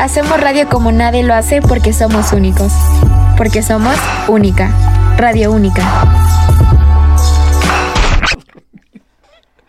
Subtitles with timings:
[0.00, 2.72] Hacemos radio como nadie lo hace porque somos únicos.
[3.36, 3.96] Porque somos
[4.28, 4.70] única.
[5.16, 5.82] Radio única.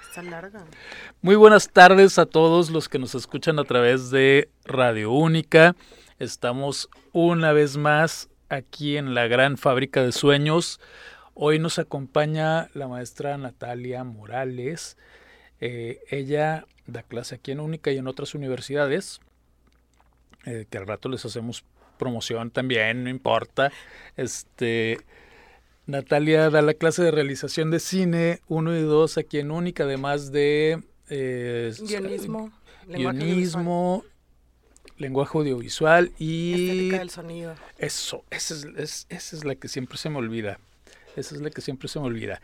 [0.08, 0.64] Está larga.
[1.22, 5.76] Muy buenas tardes a todos los que nos escuchan a través de Radio Única.
[6.18, 10.80] Estamos una vez más aquí en la gran fábrica de sueños.
[11.34, 14.98] Hoy nos acompaña la maestra Natalia Morales.
[15.62, 19.20] Eh, ella da clase aquí en Única y en otras universidades.
[20.46, 21.66] Eh, que al rato les hacemos
[21.98, 23.72] promoción también, no importa.
[24.16, 25.00] Este,
[25.86, 30.32] Natalia da la clase de realización de cine 1 y 2 aquí en Única, además
[30.32, 32.52] de eh, guionismo,
[32.88, 34.06] guionismo
[34.98, 36.54] lenguaje audiovisual y...
[36.54, 37.56] Estética del sonido.
[37.78, 40.60] Eso, esa es, esa es la que siempre se me olvida.
[41.16, 42.42] Esa es la que siempre se me olvida.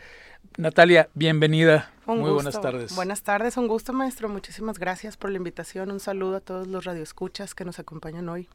[0.58, 1.92] Natalia, bienvenida.
[2.06, 2.96] Muy buenas tardes.
[2.96, 4.30] Buenas tardes, un gusto, maestro.
[4.30, 5.92] Muchísimas gracias por la invitación.
[5.92, 8.48] Un saludo a todos los radioescuchas que nos acompañan hoy.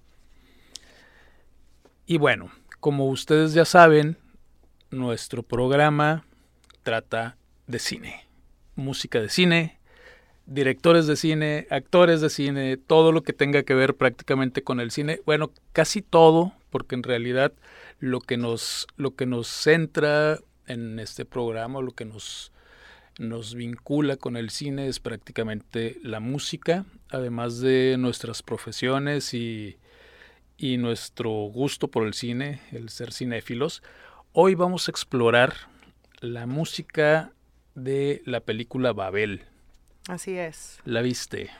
[2.06, 4.16] Y bueno, como ustedes ya saben,
[4.90, 6.24] nuestro programa
[6.82, 8.26] trata de cine,
[8.74, 9.78] música de cine,
[10.46, 14.90] directores de cine, actores de cine, todo lo que tenga que ver prácticamente con el
[14.90, 15.20] cine.
[15.24, 17.52] Bueno, casi todo, porque en realidad
[18.00, 20.38] lo que nos, lo que nos centra
[20.70, 22.52] en este programa, lo que nos,
[23.18, 29.78] nos vincula con el cine es prácticamente la música, además de nuestras profesiones y,
[30.56, 33.82] y nuestro gusto por el cine, el ser cinéfilos.
[34.32, 35.54] Hoy vamos a explorar
[36.20, 37.32] la música
[37.74, 39.44] de la película Babel.
[40.08, 40.78] Así es.
[40.84, 41.50] ¿La viste?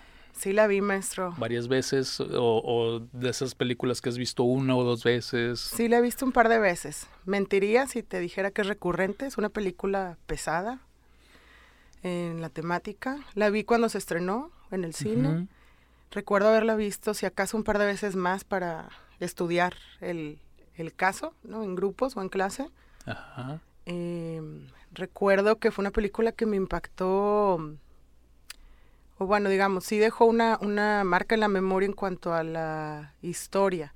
[0.41, 1.35] Sí, la vi, maestro.
[1.37, 2.19] ¿Varias veces?
[2.19, 2.27] O,
[2.65, 5.61] o, de esas películas que has visto una o dos veces?
[5.61, 7.09] Sí, la he visto un par de veces.
[7.27, 9.27] Mentiría si te dijera que es recurrente.
[9.27, 10.81] Es una película pesada
[12.03, 13.19] en la temática.
[13.35, 15.29] La vi cuando se estrenó en el cine.
[15.29, 15.49] Uh -huh.
[16.11, 20.39] Recuerdo haberla visto, si acaso, un par de veces más para estudiar el,
[20.75, 21.65] el caso, ¿no?
[21.65, 22.71] En grupos o en clase.
[23.05, 23.61] Ajá.
[23.84, 24.41] Eh,
[24.93, 27.77] recuerdo que fue una película que me impactó
[29.20, 33.12] o bueno, digamos, sí dejó una, una marca en la memoria en cuanto a la
[33.20, 33.92] historia.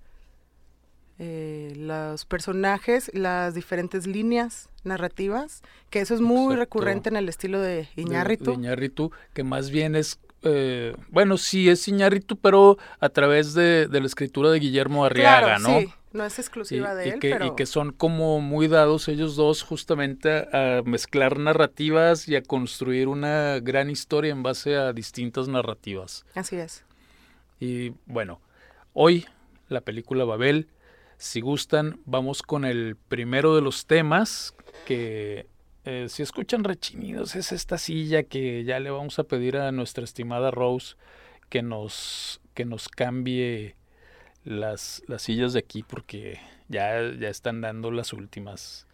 [1.18, 6.60] Eh, los personajes, las diferentes líneas narrativas, que eso es muy Exacto.
[6.60, 8.44] recurrente en el estilo de Iñárritu.
[8.44, 13.55] De, de Iñárritu, que más bien es, eh, bueno, sí es Iñárritu, pero a través
[13.55, 15.81] de, de, la escritura de Guillermo Arriaga, claro, ¿no?
[15.81, 15.93] Sí.
[16.12, 17.47] No es exclusiva y, de y él, que, pero...
[17.47, 22.43] Y que son como muy dados ellos dos justamente a, a, mezclar narrativas y a
[22.43, 26.25] construir una gran historia en base a distintas narrativas.
[26.37, 26.84] Así es.
[27.59, 28.41] Y bueno,
[28.93, 29.27] hoy
[29.69, 30.69] la película Babel,
[31.16, 34.54] si gustan, vamos con el primero de los temas
[34.87, 35.49] que
[35.84, 40.05] eh, si escuchan rechinidos es esta silla que ya le vamos a pedir a nuestra
[40.05, 40.97] estimada Rose
[41.49, 43.77] que nos, que nos cambie
[44.45, 48.87] las, las sillas de aquí porque ya, ya están dando las últimas.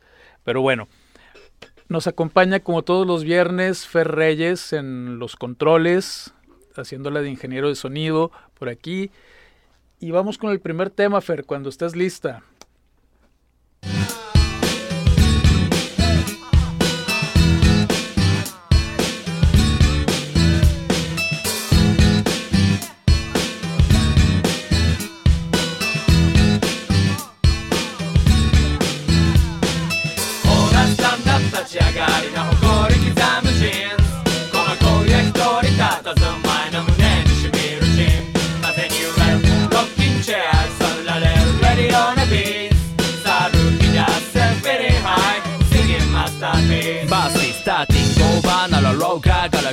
[0.45, 0.89] Pero bueno,
[1.89, 6.35] nos acompaña como todos los viernes Fer Reyes en los controles,
[6.77, 9.11] haciéndola de ingeniero de sonido por aquí.
[9.99, 12.43] Y vamos con el primer tema, Fer, cuando estés lista.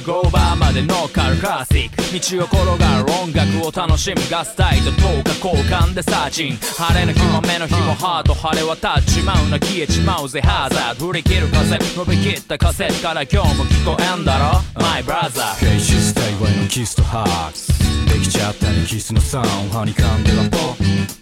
[0.06, 1.98] ゴーバーまでノーカルクラシック。
[1.98, 11.00] 道を転がる音楽を楽しむガスタイと10日交換でサーチン晴れの日も目の日もハート晴れ渡っちまうな消えちまうぜハザー。
[11.00, 17.74] ド振り切る風伸びきったカセットから今日も聞こえんだろ My brother フェイシスタイワイのキスとハーツ。
[18.14, 20.58] できちゃったにキスのサウンハニカンではポ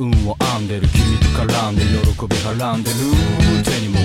[0.04, 2.96] 運を編んでる君と絡んで喜びはらんでる。
[3.64, 4.00] 手にも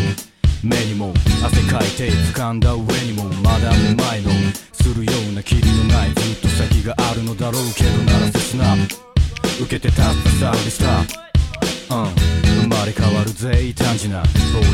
[0.62, 1.12] 目にも
[1.44, 4.30] 汗かいて掴んだ上にもまだめまいの。
[4.72, 8.74] するような霧のないずっと先があるのだろうけどなら切な。
[9.60, 12.14] 受けて立ったサウリスターうん。
[12.62, 14.26] 生まれ変わるぜ異端児な坊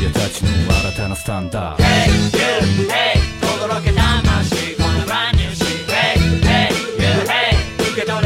[0.03, 0.49] やたちの
[0.91, 1.83] 新たなスタンダー。
[1.83, 8.26] Hey you, hey 轟け魂この brand new shit Hey, hey, you, hey 受け取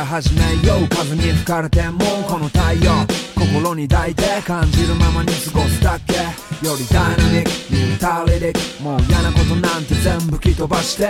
[0.00, 0.88] から始めよう。
[0.88, 2.92] 風に吹かれてもこの太陽。
[3.36, 6.14] 心に抱いて感じるままに過ごすだけ。
[6.66, 8.52] よりダイナミックに歌れで
[8.82, 11.06] もう嫌なことなんて全部吹き飛ばして。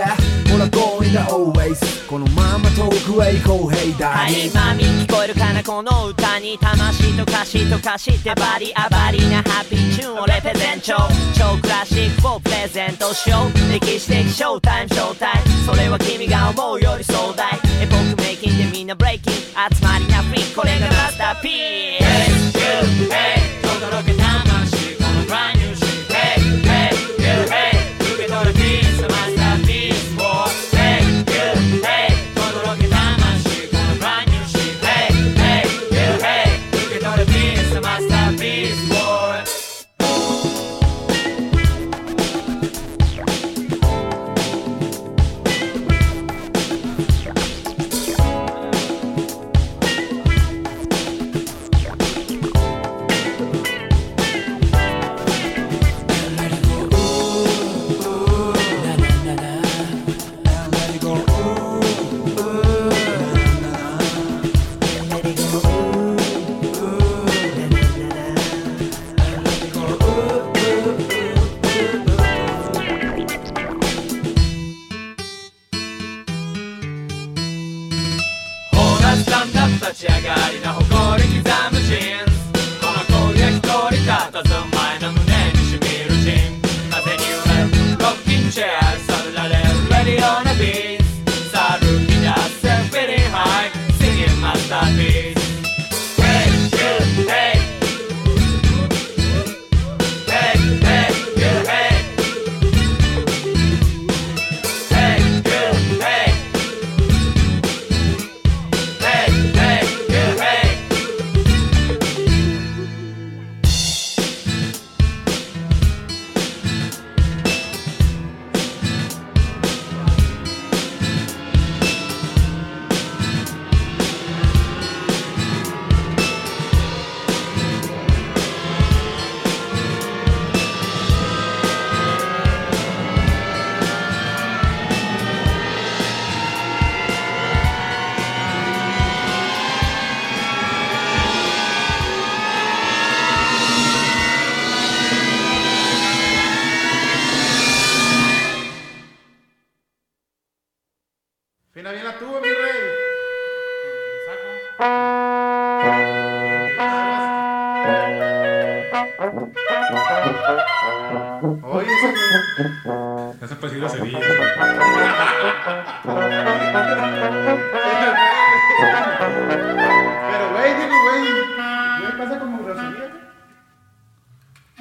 [0.49, 3.71] ほら going the always このまま遠くへ行こう。
[3.71, 10.95] Hey は daddy いマミ聞こえるかなこの歌に魂と歌詞と歌詞ってバリアバリなハッピーチューンをレペゼント。
[11.37, 13.71] 超クラシックをプレゼントしよう。
[13.71, 15.65] 歴史的ショータイムショータイム。
[15.65, 17.70] それは君が思うより壮大。
[17.81, 19.49] エポックメイキンでみんなブレイキン集
[19.81, 22.55] まりなフリーこれがマスターピース。
[22.55, 22.69] Hey,
[23.01, 24.23] you, hey 轟けた
[24.53, 24.60] ま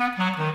[0.00, 0.49] En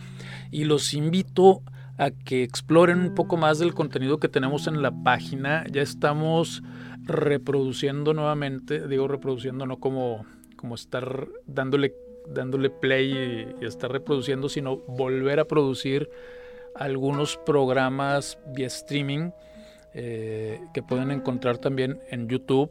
[0.50, 1.62] Y los invito
[1.98, 5.64] a que exploren un poco más del contenido que tenemos en la página.
[5.70, 6.62] Ya estamos
[7.04, 10.24] reproduciendo nuevamente, digo reproduciendo no como,
[10.56, 11.94] como estar dándole,
[12.28, 16.08] dándole play y, estar reproduciendo, sino volver a producir
[16.74, 19.30] algunos programas vía streaming
[19.94, 22.70] eh, que pueden encontrar también en YouTube.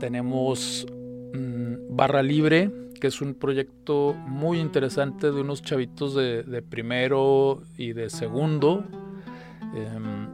[0.00, 7.62] Tenemos mm, Barra Libre, que es un proyecto muy interesante de unos chavitos de, primero
[7.76, 8.84] y de segundo.
[9.74, 10.28] Em,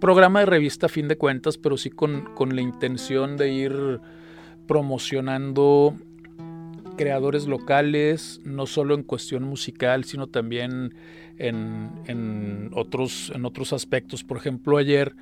[0.00, 4.00] programa de revista a fin de cuentas, pero sí con, la intención de ir
[4.68, 5.96] promocionando
[6.98, 10.94] creadores locales, no solo en cuestión musical, sino también
[11.38, 14.24] en, otros, en otros aspectos.
[14.24, 15.16] Por ejemplo, ayer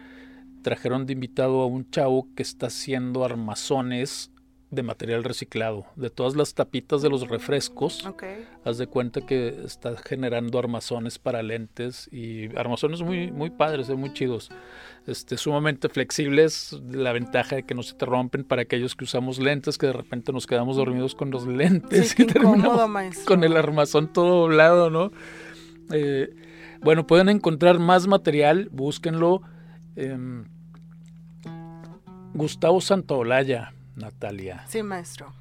[0.63, 4.32] trajeron de invitado a un chavo que está haciendo armazones
[4.73, 8.09] de material reciclado, de todas las tapitas de los refrescos.
[8.65, 13.95] Haz de cuenta que está generando armazones para lentes y armazones muy, muy padres, eh,
[13.95, 14.51] muy chidos.
[15.07, 19.39] Este, sumamente flexibles, la ventaja de que no se te rompen para aquellos que usamos
[19.39, 24.11] lentes, que de repente nos quedamos dormidos con los lentes y terminamos con el armazón
[24.11, 25.13] todo doblado, ¿no?
[25.93, 26.35] Eh,
[26.81, 29.43] bueno, pueden encontrar más material, búsquenlo.
[29.97, 30.47] Em,
[32.33, 34.65] Gustavo Santaolalla, Natalia.
[34.69, 35.33] Sí, maestro.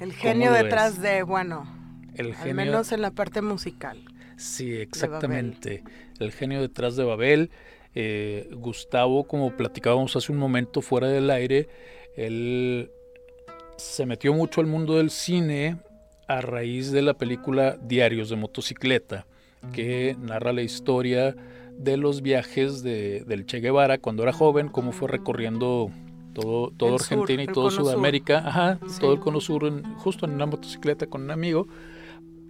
[0.00, 1.66] El genio detrás de, bueno,
[2.14, 3.98] El al menos en la parte musical.
[4.36, 5.84] Sí, exactamente.
[6.18, 7.50] El genio detrás de Babel.
[7.94, 11.68] Eh, Gustavo, como platicábamos hace un momento fuera del aire,
[12.16, 12.90] él
[13.76, 15.76] se metió mucho al mundo del cine
[16.26, 19.26] a raíz de la película Diarios de motocicleta,
[19.72, 21.36] que narra la historia
[21.72, 25.90] de los viajes de, del Che Guevara cuando era joven, cómo fue recorriendo
[26.32, 31.06] todo, todo Argentina y todo Sudamérica, ajá, todo el cono sur, justo en una motocicleta
[31.06, 31.66] con un amigo.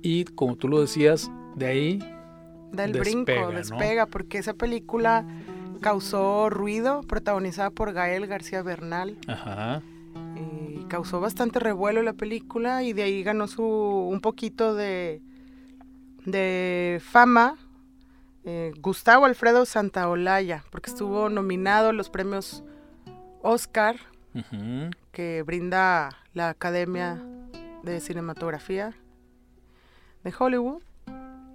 [0.03, 1.99] Y como tú lo decías, de ahí.
[2.73, 5.27] Del brinco, despega, porque esa película
[5.81, 9.19] causó ruido, protagonizada por Gael García Bernal.
[9.27, 9.83] Ajá.
[10.37, 15.21] Y causó bastante revuelo la película y de ahí ganó su un poquito de,
[16.25, 17.57] de fama
[18.45, 22.65] eh, Gustavo Alfredo Santaolalla, porque estuvo nominado a los premios
[23.43, 23.97] Oscar,
[25.13, 27.23] que brinda la Academia
[27.83, 28.95] de Cinematografía
[30.25, 30.83] de Hollywood.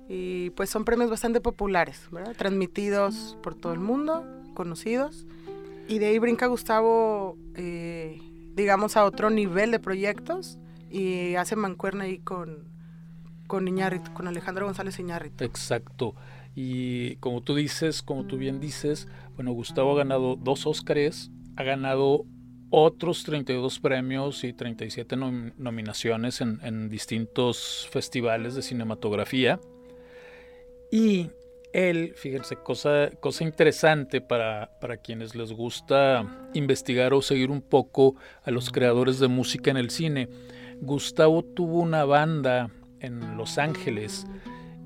[0.10, 2.34] Y pues son premios bastante populares, ¿verdad?
[2.38, 5.26] Transmitidos por todo el mundo, conocidos.
[5.90, 8.22] Y de ahí brinca Gustavo, eh,
[8.54, 12.70] digamos, a otro nivel de proyectos y hace mancuerna ahí con,
[13.48, 13.68] con
[14.14, 15.44] con Alejandro González Iñárritu.
[15.44, 16.16] Exacto.
[16.56, 21.64] Y como tú dices, como tú bien dices, bueno, Gustavo ha ganado dos Óscares, ha
[21.64, 22.26] ganado
[22.70, 29.60] otros 32 premios y 37 nominaciones en, distintos festivales de cinematografía.
[30.92, 31.30] Y
[31.74, 38.16] él, fíjense, cosa, cosa interesante para, para, quienes les gusta investigar o seguir un poco
[38.44, 40.30] a los creadores de música en el cine.
[40.80, 44.28] Gustavo tuvo una banda en Los Ángeles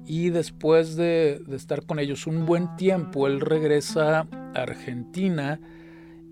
[0.05, 5.59] y después de, de estar con ellos un buen tiempo, él regresa a Argentina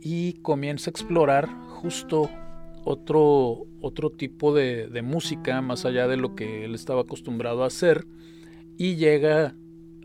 [0.01, 2.29] y comienza a explorar justo
[2.85, 8.05] otro, otro tipo de, música más allá de lo que él estaba acostumbrado a hacer
[8.77, 9.55] y llega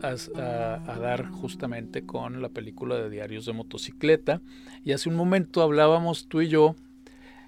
[0.01, 4.41] a, dar justamente con la película de Diarios de Motocicleta.
[4.83, 6.75] Y hace un momento hablábamos tú y yo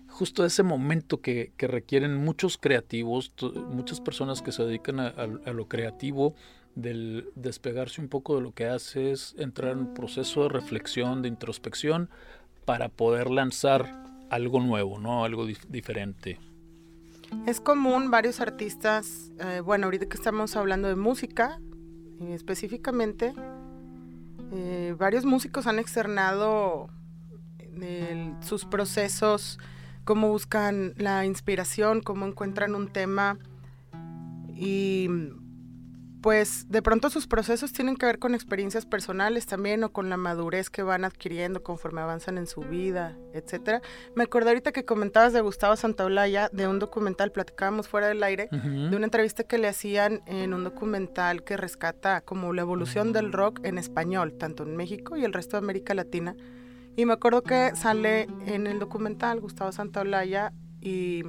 [0.07, 3.31] justo de ese momento que, requieren muchos creativos,
[3.69, 6.33] muchas personas que se dedican a, a, lo creativo,
[6.75, 11.27] del despegarse un poco de lo que haces, entrar en un proceso de reflexión, de
[11.27, 12.09] introspección,
[12.67, 15.23] para poder lanzar algo nuevo, ¿no?
[15.23, 16.37] Algo diferente.
[17.45, 21.61] Es común varios artistas, eh, bueno, ahorita que estamos hablando de música,
[22.19, 23.33] eh, específicamente,
[24.51, 26.89] eh, varios músicos han externado
[28.41, 29.59] sus procesos,
[30.03, 33.39] cómo buscan la inspiración, cómo encuentran un tema
[34.55, 35.07] y
[36.21, 40.17] pues de pronto sus procesos tienen que ver con experiencias personales también o con la
[40.17, 43.81] madurez que van adquiriendo conforme avanzan en su vida, etcétera.
[44.15, 48.49] Me acordé ahorita que comentabas de Gustavo Santaolalla de un documental, platicábamos fuera del aire,
[48.51, 53.31] de una entrevista que le hacían en un documental que rescata como la evolución del
[53.31, 56.35] rock en español, tanto en México y el resto de América Latina.
[56.95, 61.23] Y me acuerdo que sale en el documental Gustavo Santaolalla y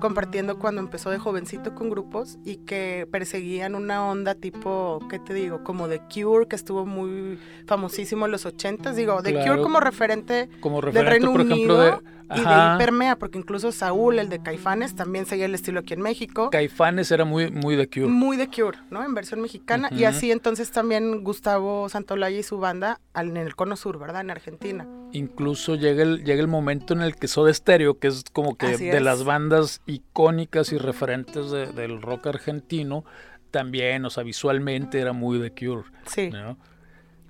[0.00, 5.34] compartiendo cuando empezó de jovencito con grupos y que perseguían una onda tipo, ¿qué te
[5.34, 5.62] digo?
[5.62, 8.96] Como The Cure, que estuvo muy famosísimo en los ochentas.
[8.96, 9.52] Digo, The Claro.
[9.52, 12.36] Cure como referente Como del Reino por ejemplo, Unido de...
[12.36, 12.72] y de Ajá.
[12.72, 16.50] ahí permea, porque incluso Saúl, el de Caifanes, también seguía el estilo aquí en México.
[16.50, 18.06] Caifanes era muy, muy de Cure.
[18.06, 19.04] Muy de Cure, ¿no?
[19.04, 19.88] En versión mexicana.
[19.92, 24.22] Y así entonces también Gustavo Santolaya y su banda en el Cono Sur, ¿verdad?
[24.22, 24.86] En Argentina.
[25.12, 28.66] Incluso llega el, llega el momento en el que Soda Stereo, que es como que
[28.66, 29.02] Así de es.
[29.02, 33.04] las bandas icónicas y referentes de- del rock argentino,
[33.50, 35.84] también, o sea, visualmente era muy de Cure.
[36.06, 36.30] Sí.
[36.30, 36.56] ¿no?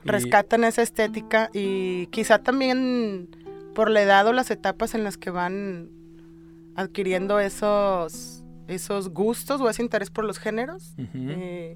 [0.04, 3.28] Y- rescatan esa estética y quizá también
[3.74, 5.90] por la edad o las etapas en las que van
[6.76, 11.74] adquiriendo esos esos gustos o ese interés por los géneros eh,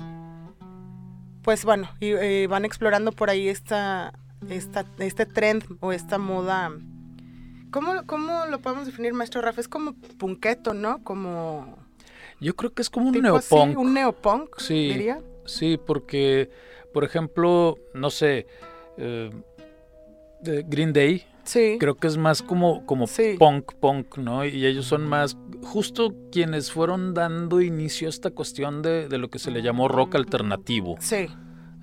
[1.43, 4.15] pues bueno y, eh, van explorando por ahí esta,
[4.49, 6.71] esta este trend o esta moda
[7.75, 9.61] ¿Cómo, ¿Cómo lo podemos definir, maestro Rafa?
[9.61, 11.03] Es como punqueto, ¿no?
[11.03, 11.77] Como
[12.41, 13.77] Yo creo que es como un así, neopunk.
[13.79, 14.91] un neopunk, Sí.
[14.93, 15.21] diría.
[15.45, 16.51] Sí, porque,
[16.93, 18.47] por ejemplo, no sé,
[18.97, 19.29] eh,
[20.67, 21.77] Green Day, Sí.
[21.81, 23.35] creo que es más como, como Sí.
[23.41, 24.45] punk, punk, ¿no?
[24.45, 29.31] Y ellos son más justo quienes fueron dando inicio a esta cuestión de, de lo
[29.31, 30.95] que se le llamó rock alternativo.
[31.01, 31.27] Sí.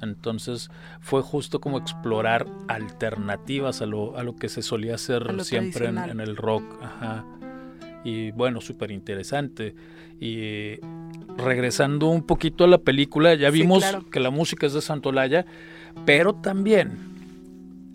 [0.01, 5.87] Entonces fue justo como explorar alternativas a lo, a lo que se solía hacer siempre
[5.87, 6.63] en, el rock.
[6.81, 7.25] Ajá.
[8.03, 9.75] Y bueno, súper interesante.
[10.19, 10.79] Y
[11.37, 14.09] regresando un poquito a la película, ya Sí, vimos claro.
[14.09, 15.45] que la música es de Santolaya,
[16.05, 16.97] pero también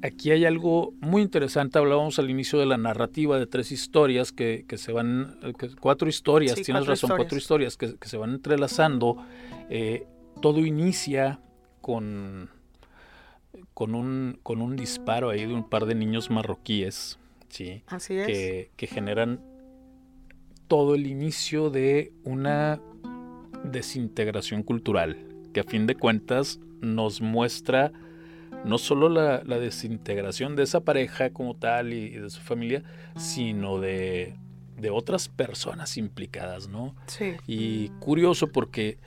[0.03, 1.79] aquí hay algo muy interesante.
[1.79, 6.09] Hablábamos al inicio de la narrativa de tres historias que, que se van, que- cuatro
[6.09, 9.17] historias, Sí, tienes cuatro razón, cuatro historias que, que se van entrelazando.
[9.71, 10.07] Eh,
[10.43, 11.41] todo inicia
[11.87, 12.51] con,
[13.73, 17.17] con, un, con un disparo ahí de un par de niños marroquíes,
[17.49, 17.85] ¿sí?
[17.87, 18.27] Así es.
[18.27, 19.41] que, que generan
[20.67, 22.81] todo el inicio de una
[23.63, 25.17] desintegración cultural,
[25.55, 27.93] que a fin de cuentas nos muestra
[28.65, 32.83] no solo la, la desintegración de esa pareja como tal y, y de su familia,
[33.15, 34.35] sino de,
[34.77, 36.97] de otras personas implicadas, ¿no?
[37.07, 37.37] Sí.
[37.47, 38.99] Y curioso porque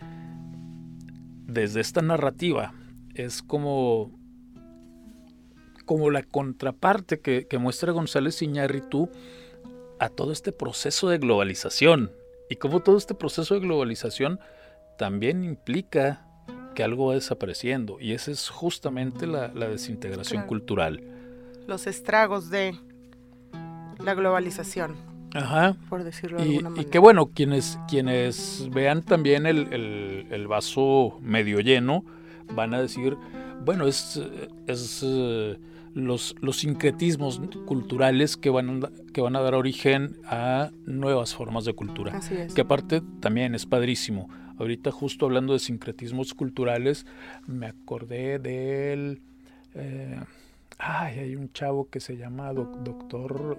[1.50, 2.74] desde esta narrativa
[3.16, 4.12] es como,
[5.86, 9.10] como la contraparte que, que muestra González Iñárritu
[10.00, 12.12] a todo este proceso de globalización.
[12.50, 14.40] Y como todo este proceso de globalización
[14.98, 16.26] también implica
[16.76, 18.00] que algo va desapareciendo.
[18.00, 20.48] Y esa es justamente la, la desintegración Claro.
[20.48, 21.04] cultural.
[21.68, 22.76] Los estragos de
[24.04, 24.96] la globalización,
[25.34, 25.76] Ajá.
[25.90, 26.90] por decirlo de Y, alguna y manera.
[26.90, 32.04] que bueno, quienes, quienes vean también el, el- el vaso medio lleno
[32.54, 33.16] van a decir,
[33.64, 34.20] bueno, es,
[34.68, 35.58] es eh,
[35.94, 41.66] los, los sincretismos culturales que van, a, que van a dar origen a nuevas formas
[41.66, 42.18] de cultura.
[42.18, 42.54] Así es.
[42.54, 44.30] Que aparte también es padrísimo.
[44.58, 47.06] Ahorita justo hablando de sincretismos culturales,
[47.48, 49.22] me acordé del...
[49.76, 50.20] eh,
[50.80, 53.58] ay, hay un chavo que se llama doc- doctor...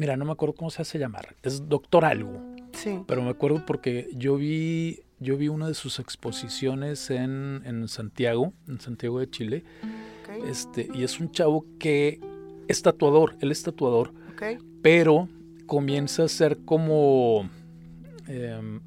[0.00, 1.36] Mira, no me acuerdo cómo se hace llamar.
[1.42, 2.40] Es doctor algo.
[2.72, 3.00] Sí.
[3.06, 8.54] Pero me acuerdo porque yo vi, yo vi una de sus exposiciones en, en Santiago,
[8.66, 9.64] en Santiago de Chile.
[10.22, 10.46] Ok.
[10.48, 12.18] Este, y es un chavo que
[12.66, 14.62] es tatuador, él es tatuador, ok.
[14.80, 15.28] pero
[15.66, 17.50] comienza a ser como.
[18.26, 18.80] em,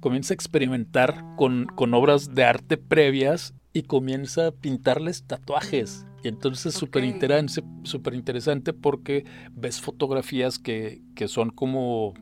[0.00, 6.04] comienza a experimentar con, con obras de arte previas y comienza a pintarles tatuajes.
[6.22, 12.14] Y entonces es súper interesante, porque ves fotografías que, que son como,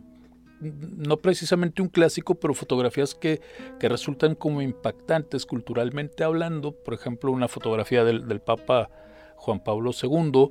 [0.61, 3.41] no precisamente un clásico, pero fotografías que,
[3.79, 6.73] que resultan como impactantes culturalmente hablando.
[6.73, 8.91] Por ejemplo, una fotografía del, del Papa
[9.37, 10.51] Juan Pablo II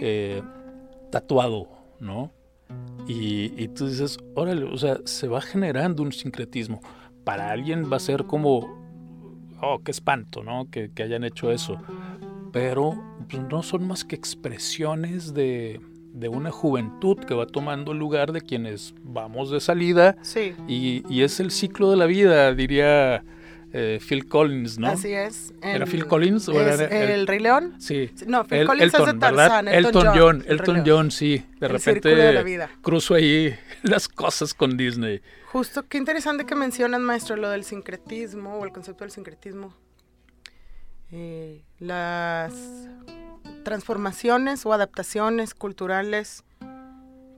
[0.00, 0.42] eh,
[1.10, 1.68] tatuado,
[2.00, 2.32] ¿no?
[3.06, 6.80] Y, y tú dices, órale, o sea, se va generando un sincretismo.
[7.24, 8.84] Para alguien va a ser como,
[9.62, 10.68] oh, qué espanto, ¿no?
[10.70, 11.78] Que, que hayan hecho eso.
[12.54, 15.80] Pero pues, no son más que expresiones de,
[16.14, 20.54] de una juventud que va tomando el lugar de quienes vamos de salida Sí.
[20.66, 23.22] y, y es el ciclo de la vida, diría
[23.72, 24.86] eh, Phil Collins, ¿no?
[24.86, 25.52] Así es.
[25.60, 27.74] ¿Era en- Phil Collins o es era el, el- Rey León?
[27.80, 28.08] Sí.
[28.26, 29.18] No, Phil El- Collins es de Elton.
[29.18, 29.66] Tarzán.
[29.68, 30.82] Elton John, el Elton.
[30.86, 31.38] John, sí.
[31.38, 32.70] De El de la repente vida.
[32.82, 35.20] cruzo ahí las cosas con Disney.
[35.50, 39.74] Justo, qué interesante que mencionas, maestro, lo del sincretismo o el concepto del sincretismo.
[41.16, 42.52] Eh, las
[43.62, 46.42] transformaciones o adaptaciones culturales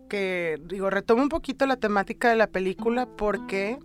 [0.09, 3.79] que, digo, retomo un poquito la temática de la película porque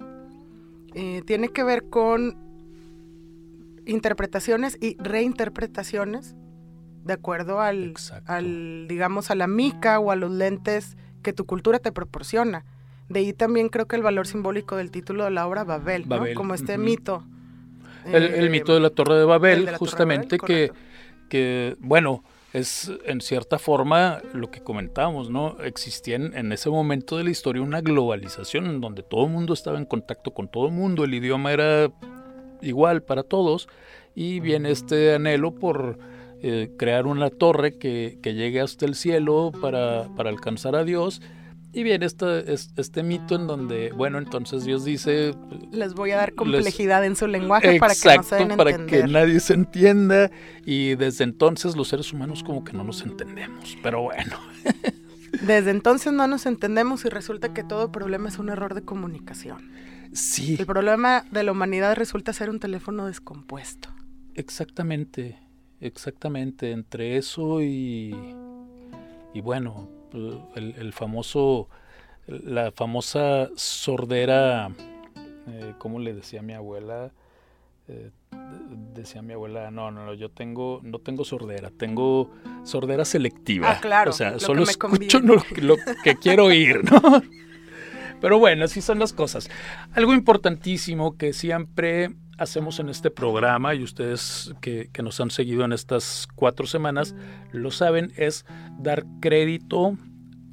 [0.94, 2.38] eh, tiene que ver con
[3.86, 6.36] interpretaciones y reinterpretaciones
[7.04, 7.94] de acuerdo al,
[8.88, 12.64] digamos, a la mica o a los lentes que tu cultura te proporciona.
[13.10, 16.54] De ahí también creo que el valor simbólico del título de la obra Babel, Como
[16.54, 17.26] este mito.
[18.06, 20.72] El, el eh, mito de la Torre de Babel, de de justamente Babel, que,
[21.30, 25.58] que, bueno, es en cierta forma lo que comentábamos, ¿no?
[25.62, 29.54] Existía en, en ese momento de la historia una globalización en donde todo el mundo
[29.54, 31.92] estaba en contacto con todo el mundo, el idioma era
[32.62, 33.68] igual para todos
[34.16, 35.98] y viene este anhelo por
[36.42, 41.22] eh, crear una torre que, que llegue hasta el cielo para, para alcanzar a Dios.
[41.74, 45.34] Y viene este, es- este mito en donde, bueno, entonces Dios dice,
[45.72, 48.70] Les voy a dar complejidad en su lenguaje Exacto, para que no se den para
[48.72, 49.06] entender.
[49.06, 50.30] que nadie se entienda.
[50.66, 53.78] Y desde entonces los seres humanos como que no nos entendemos.
[53.82, 54.38] Pero bueno,
[55.44, 59.72] Desde entonces no nos entendemos y resulta que todo problema es un error de comunicación.
[60.12, 63.88] sí, El problema de la humanidad resulta ser un teléfono descompuesto.
[64.36, 65.40] exactamente,
[65.80, 66.72] exactamente.
[66.72, 68.14] Entre eso y,
[69.34, 71.68] y bueno, el, el famoso,
[72.28, 74.70] la famosa sordera,
[75.48, 77.12] eh, ¿cómo le decía mi abuela?
[77.88, 78.12] Eh,
[78.94, 82.30] decía mi abuela, no, no, no, yo tengo, no tengo sordera, tengo
[82.64, 83.72] sordera selectiva.
[83.72, 87.02] Ah, claro, O sea, lo que solo me escucho lo, lo que quiero oír, ¿no?
[88.22, 89.50] Pero bueno, así son las cosas.
[89.94, 95.74] Algo importantísimo que siempre hacemos en este programa, y ustedes que, nos han seguido en
[95.74, 97.16] estas cuatro semanas
[97.52, 98.46] lo saben, es
[98.80, 99.98] dar crédito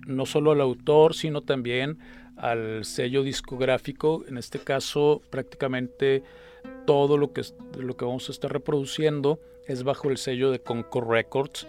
[0.07, 1.99] no solo al autor, sino también
[2.37, 4.25] al sello discográfico.
[4.29, 6.23] En este caso, prácticamente
[6.87, 7.43] todo lo que,
[7.79, 11.67] lo que vamos a estar reproduciendo es bajo el sello de Concord Records.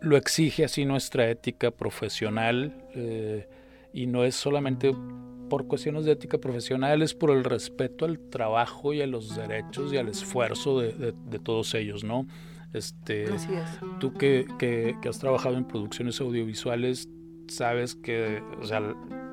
[0.00, 3.48] Lo exige así nuestra ética profesional eh,
[3.92, 4.94] y no es solamente
[5.50, 9.92] por cuestiones de ética profesional, es por el respeto al trabajo y a los derechos
[9.92, 12.26] y al esfuerzo de, de- de todos ellos, ¿no?
[12.72, 13.80] Este, Así es.
[13.98, 17.08] tú que, que- que has trabajado en producciones audiovisuales,
[17.48, 18.80] sabes que, o sea,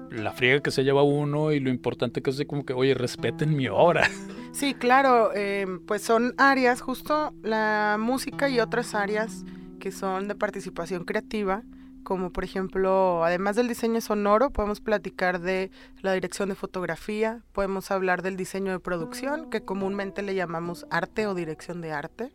[0.09, 2.93] la friega que se lleva uno y lo importante que es de como que, oye,
[2.93, 4.09] respeten mi obra.
[4.53, 9.45] Sí, claro, eh, pues son áreas, justo la música y otras áreas
[9.79, 11.61] que son de participación creativa,
[12.07, 17.91] como por ejemplo, además del diseño sonoro, podemos platicar de la dirección de fotografía, podemos
[17.91, 22.31] hablar del diseño de producción, que comúnmente le llamamos arte o dirección de arte.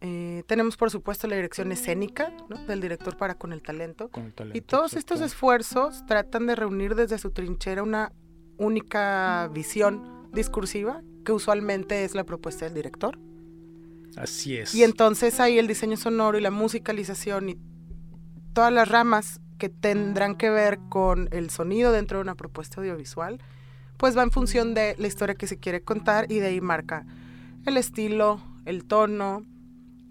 [0.00, 2.56] Eh, tenemos por supuesto la dirección escénica, ¿no?
[2.66, 4.08] del director para con el talento.
[4.08, 8.10] con el talento, Y todos estos esfuerzos tratan de reunir desde su trinchera una
[8.56, 13.20] única visión discursiva, que usualmente es la propuesta del director.
[14.16, 14.74] Así es.
[14.74, 17.56] Y entonces ahí el diseño sonoro y la musicalización y
[18.52, 23.40] todas las ramas que tendrán que ver con el sonido dentro de una propuesta audiovisual,
[23.96, 27.04] pues va en función de la historia que se quiere contar y de ahí marca
[27.66, 29.44] el estilo, el tono,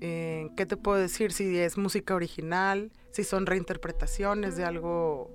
[0.01, 1.31] eh, ¿qué te puedo decir?
[1.31, 5.31] Si es música original, si son reinterpretaciones de algo,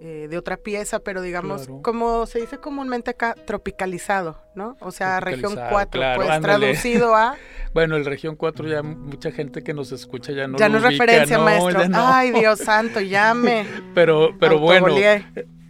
[0.00, 1.82] eh, de otra pieza, pero digamos, Claro.
[1.82, 4.76] como se dice comúnmente acá, tropicalizado, ¿no?
[4.80, 6.66] O sea, región Tropicalizado, 4, claro, pues ándale.
[6.66, 7.36] traducido a...
[7.72, 10.88] Bueno, el Región 4 ya mucha gente que nos escucha ya no ya lo no
[10.88, 11.88] es ubica, referencia, no, maestro.
[11.88, 12.08] no.
[12.08, 13.64] Ay, Dios santo, llame.
[13.94, 15.24] Pero, pero bueno, Autogolié.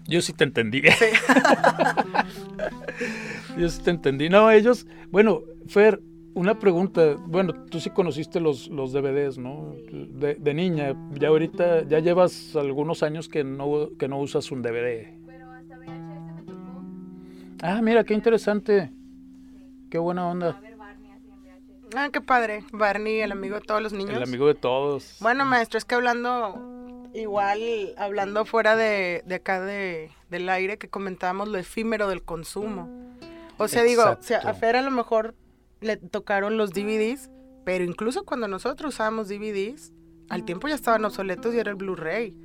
[0.07, 0.81] yo sí te entendí.
[3.59, 4.29] yo sí te entendí.
[4.29, 6.01] No, ellos, bueno, Fer,
[6.35, 7.17] una pregunta.
[7.19, 9.75] Bueno, tú sí conociste los, los DVDs, ¿no?
[9.91, 10.95] De, de niña.
[11.13, 15.21] Ya ahorita, ya llevas algunos años que no, que no usas un DVD.
[17.63, 18.91] Ah, mira, qué interesante.
[19.91, 20.61] Qué buena onda.
[21.95, 22.65] Ah, qué padre.
[22.73, 24.17] Barney, el amigo de todos los niños.
[24.17, 25.17] El amigo de todos.
[25.21, 27.61] Bueno, maestro, es que hablando, igual,
[27.99, 32.89] hablando fuera de, de acá de, del aire, que comentábamos lo efímero del consumo.
[33.59, 34.55] O sea, digo, o sea, a.
[34.55, 35.35] Fer a lo mejor
[35.81, 37.31] le tocaron los DVDs,
[37.65, 39.93] pero incluso cuando nosotros usábamos DVDs,
[40.29, 42.37] al tiempo ya estaban obsoletos y era el Blu-ray.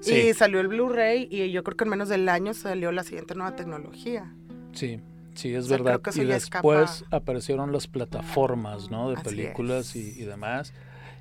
[0.00, 0.14] Sí.
[0.14, 3.34] Y salió el Blu-ray y yo creo que en menos del año salió la siguiente
[3.34, 4.32] nueva tecnología.
[4.72, 5.00] Sí,
[5.34, 5.92] sí, es O sea, verdad.
[5.94, 7.16] creo que eso Y después escapa.
[7.16, 9.10] aparecieron las plataformas, ¿no?
[9.10, 10.72] De Así películas y, y demás.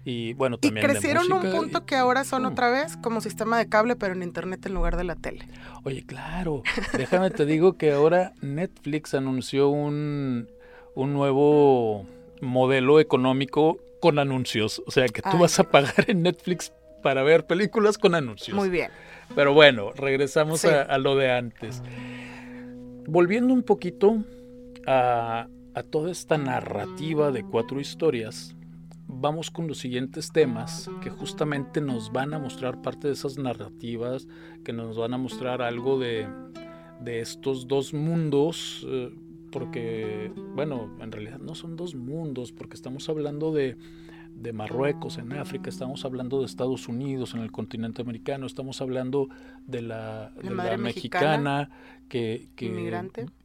[0.05, 2.45] Y bueno, Y también de crecieron un música punto y- que ahora son Mm.
[2.47, 5.47] otra vez como sistema de cable, pero en internet en lugar de la tele.
[5.83, 6.63] Oye, claro,
[6.97, 10.47] déjame te digo que ahora Netflix anunció un,
[10.95, 12.05] un nuevo
[12.41, 14.81] modelo económico con anuncios.
[14.87, 16.73] O sea, que tú Ay, vas a pagar en Netflix
[17.03, 18.55] para ver películas con anuncios.
[18.57, 18.91] Muy bien.
[19.35, 20.67] Pero bueno, regresamos Sí.
[20.67, 21.81] a, a lo de antes.
[23.07, 24.23] Volviendo un poquito
[24.87, 28.55] a, a toda esta narrativa de cuatro historias,
[29.07, 34.27] vamos con los siguientes temas que justamente nos van a mostrar parte de esas narrativas,
[34.63, 36.27] que nos van a mostrar algo de,
[37.01, 39.11] de estos dos mundos, eh,
[39.51, 43.77] porque, bueno, en realidad no son dos mundos, porque estamos hablando de,
[44.33, 49.27] de Marruecos en África, estamos hablando de Estados Unidos en el continente americano, estamos hablando
[49.67, 51.69] de la, de mexicana, mexicana
[52.09, 52.67] que, que,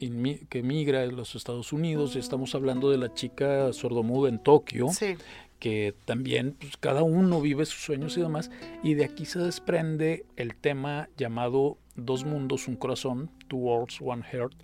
[0.01, 4.39] inmi- que migra a los Estados Unidos, y estamos hablando de la chica sordomuda en
[4.43, 5.17] Tokio Sí.
[5.59, 8.51] que también pues, cada uno vive sus sueños y demás,
[8.83, 14.23] y de aquí se desprende el tema llamado Dos Mundos, un Corazón, Two Worlds, One
[14.23, 14.55] Heart,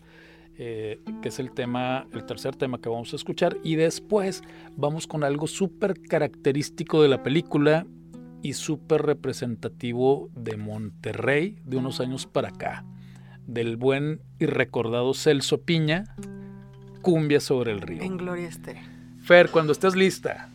[0.58, 4.42] eh, que es el tema, el tercer tema que vamos a escuchar, y después
[4.76, 7.86] vamos con algo súper característico de la película
[8.42, 12.84] y súper representativo de Monterrey de unos años para acá,
[13.46, 16.16] del buen y recordado Celso Piña,
[17.00, 18.02] Cumbia sobre el río.
[18.02, 18.82] En Gloria Estéreo.
[19.22, 20.50] Fer, cuando estés lista.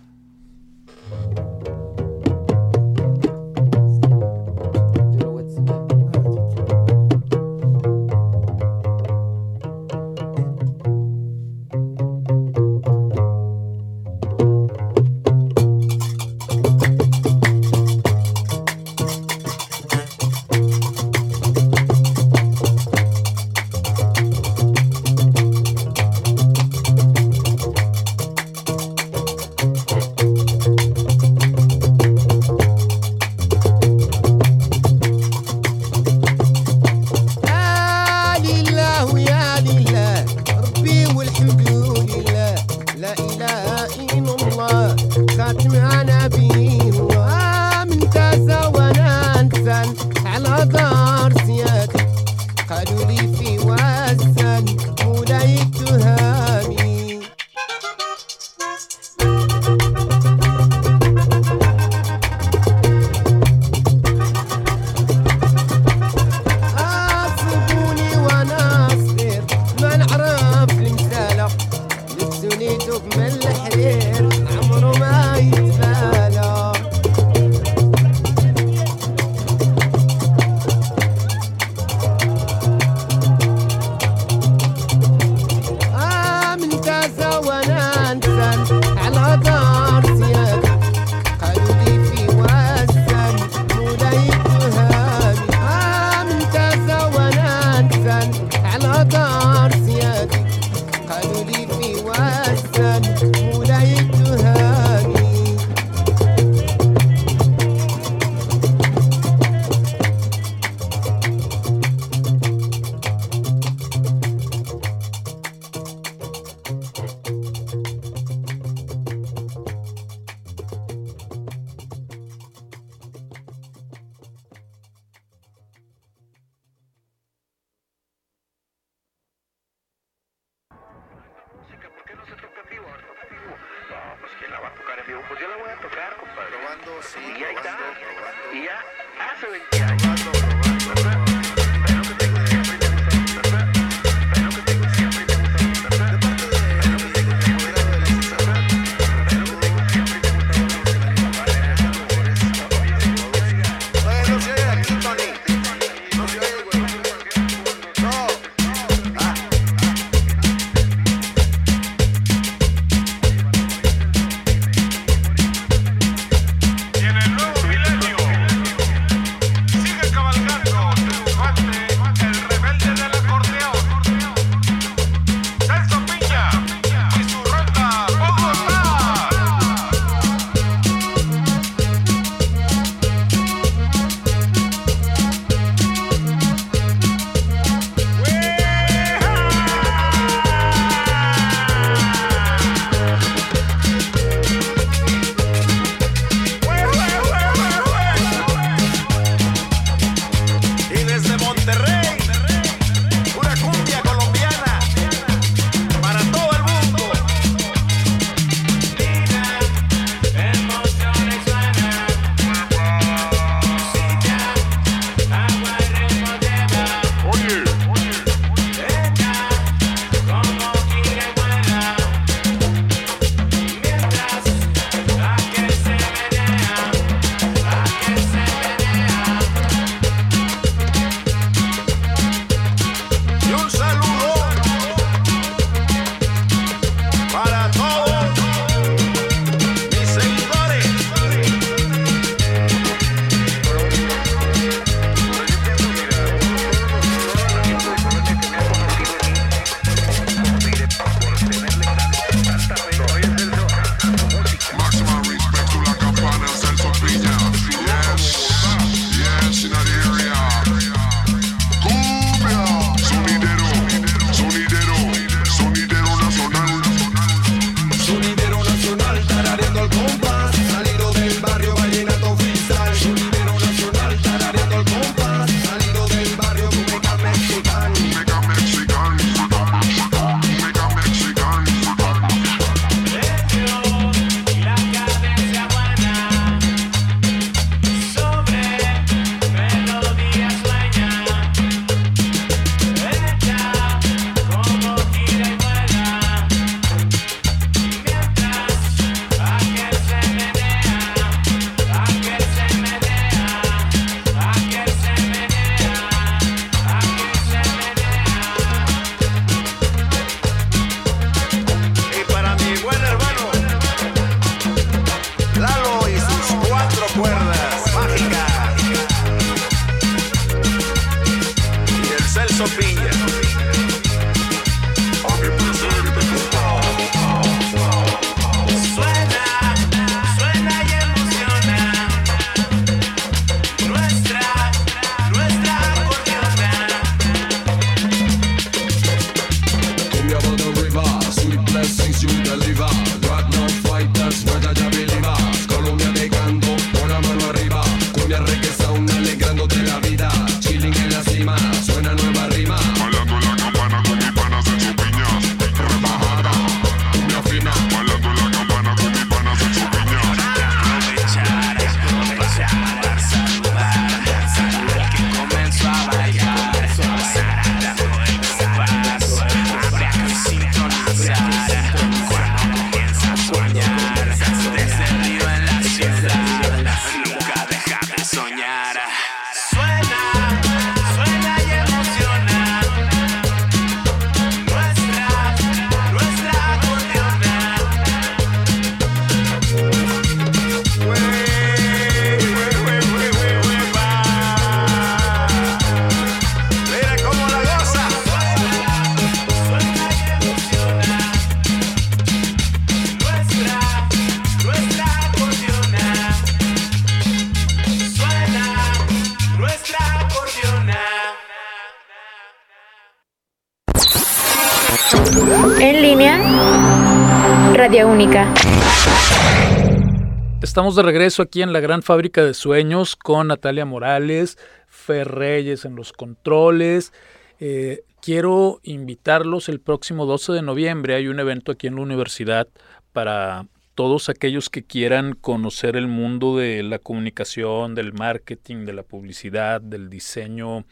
[420.77, 425.85] Estamos de regreso aquí en la gran fábrica de sueños con Natalia Morales, Fer Reyes
[425.85, 427.13] en los controles.
[427.59, 431.15] Eh, quiero invitarlos el próximo 12 de noviembre.
[431.15, 432.67] Hay un evento aquí en la universidad
[433.11, 433.65] para
[433.95, 439.81] todos aquellos que quieran conocer el mundo de la comunicación, del marketing, de la publicidad,
[439.81, 440.85] del diseño,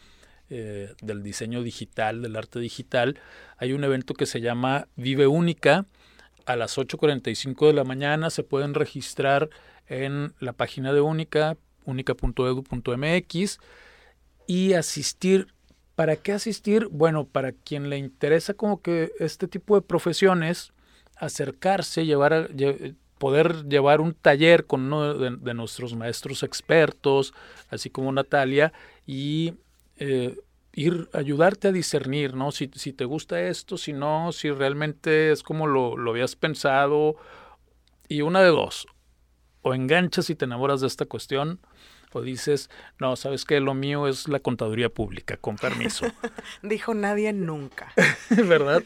[0.49, 3.19] eh, del diseño digital, del arte digital.
[3.57, 5.85] Hay un evento que se llama Vive Única
[6.47, 8.31] a las 8.45 de la mañana.
[8.31, 9.49] Se pueden registrar
[9.87, 13.59] en la página de Única, única.edu.mx
[14.47, 15.47] y asistir.
[15.95, 16.87] ¿Para qué asistir?
[16.91, 20.73] Bueno, para quien le interesa como que este tipo de profesiones,
[21.17, 22.49] acercarse, llevar
[23.17, 27.33] poder llevar un taller con uno de, de nuestros maestros expertos,
[27.69, 28.73] así como Natalia,
[29.07, 29.53] y
[29.97, 30.37] eh,
[30.73, 32.51] ir ayudarte a discernir, ¿no?
[32.51, 37.15] Si, si te gusta esto, si no, si realmente es como lo, lo habías pensado.
[38.07, 38.87] Y una de dos,
[39.65, 41.59] o enganchas y te enamoras de esta cuestión,
[42.13, 46.05] o dices, no, sabes que lo mío es la contaduría pública, con permiso.
[46.61, 47.91] Dijo nadie nunca.
[48.29, 48.83] ¿Verdad?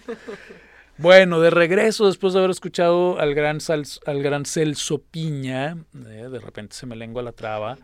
[0.98, 6.28] Bueno, de regreso, después de haber escuchado al gran, Sal- al gran Celso Piña, eh,
[6.32, 7.78] de repente se me lengua la traba,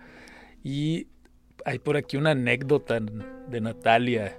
[0.64, 1.08] y
[1.66, 4.38] hay por aquí una anécdota de Natalia.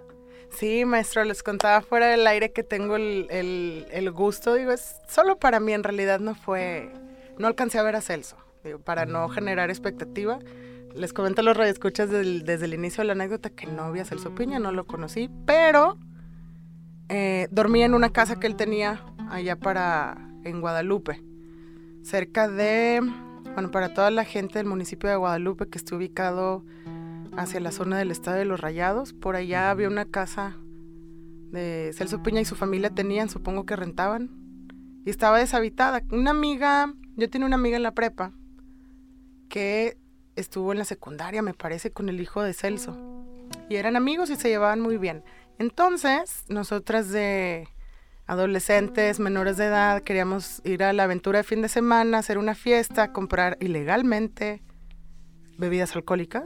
[0.51, 4.97] Sí, maestro, les contaba fuera del aire que tengo el, el- el gusto, digo, es
[5.09, 6.91] solo para mí, en realidad no fue,
[7.39, 8.37] no alcancé a ver a Celso,
[8.85, 10.39] para no generar expectativa.
[10.95, 14.05] Les comento a los radioescuchas desde el inicio de la anécdota que no vi a
[14.07, 15.99] Celso Piña, no lo conocí, pero
[17.09, 21.23] eh, dormí en una casa que él tenía allá para, en Guadalupe,
[22.03, 23.03] cerca de,
[23.53, 26.64] bueno, para toda la gente del municipio de Guadalupe que está ubicado
[27.37, 29.12] hacia la zona del Estado de los Rayados.
[29.12, 30.57] Por allá había una casa
[31.51, 34.31] de Celso Piña y su familia tenían, supongo que rentaban,
[35.05, 36.03] y estaba deshabitada.
[36.11, 38.33] Una amiga, yo tenía una amiga en la prepa
[39.49, 39.97] que
[40.36, 42.97] estuvo en la secundaria, me parece, con el hijo de Celso.
[43.68, 45.24] Y eran amigos y se llevaban muy bien.
[45.59, 47.68] Entonces, nosotras de
[48.26, 52.55] adolescentes, menores de edad, queríamos ir a la aventura de fin de semana, hacer una
[52.55, 54.62] fiesta, comprar ilegalmente
[55.59, 56.44] bebidas alcohólicas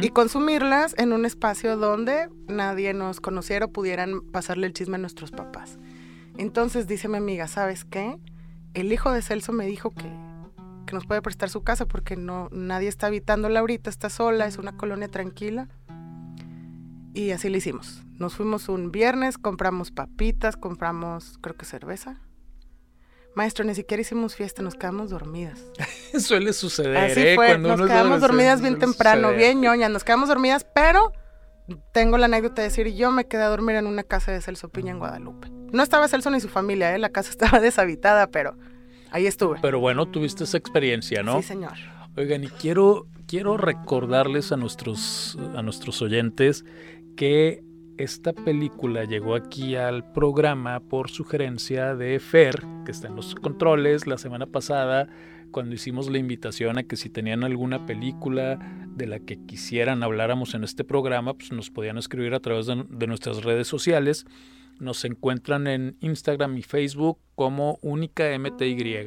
[0.00, 4.98] y consumirlas en un espacio donde nadie nos conociera o pudieran pasarle el chisme a
[4.98, 5.78] nuestros papás.
[6.36, 8.16] Entonces dice mi amiga, ¿sabes qué?
[8.74, 10.08] El hijo de Celso me dijo que,
[10.88, 14.56] que nos puede prestar su casa porque no nadie está habitándola ahorita, está sola, es
[14.56, 15.68] una colonia tranquila.
[17.12, 18.02] Y así lo hicimos.
[18.14, 22.20] Nos fuimos un viernes, compramos papitas, compramos creo que cerveza.
[23.34, 25.60] Maestro, ni siquiera hicimos fiesta, nos quedamos dormidas.
[26.18, 27.34] Suele suceder, Así ¿eh?
[27.34, 29.36] fue, Cuando nos quedamos dormidas bien temprano, suceder.
[29.38, 31.12] bien ñoñas, nos quedamos dormidas, pero
[31.92, 34.70] tengo la anécdota de decir, yo me quedé a dormir en una casa de Celso
[34.70, 35.50] Piña en Guadalupe.
[35.50, 36.98] No estaba Celso ni su familia, ¿eh?
[36.98, 38.56] la casa estaba deshabitada, pero
[39.10, 39.58] ahí estuve.
[39.62, 41.40] Pero bueno, tuviste esa experiencia, ¿no?
[41.42, 41.72] Sí, señor.
[42.16, 46.64] Oigan, y quiero, quiero recordarles a nuestros, a nuestros oyentes
[47.16, 47.62] que
[47.98, 54.06] esta película llegó aquí al programa por sugerencia de Fer, que está en los controles
[54.06, 55.08] la semana pasada,
[55.50, 58.58] cuando hicimos la invitación a que si tenían alguna película
[58.94, 62.84] de la que quisieran habláramos en este programa, pues nos podían escribir a través de,
[62.88, 64.26] de nuestras redes sociales.
[64.80, 69.04] Nos encuentran en Instagram y Facebook como Única MTY.